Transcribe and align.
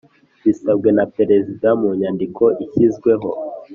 Bisabwe 0.43 0.89
na 0.97 1.05
Perezida 1.15 1.67
mu 1.81 1.89
nyandiko 1.99 2.43
ishyizweho 2.63 3.29